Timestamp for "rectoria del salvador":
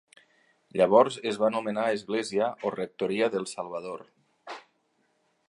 2.77-4.03